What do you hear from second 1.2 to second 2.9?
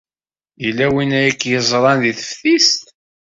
k-yeẓran deg teftist?